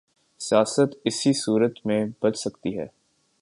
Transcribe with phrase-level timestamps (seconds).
[0.39, 2.85] سیاست اسی صورت میں بچ سکتی ہے۔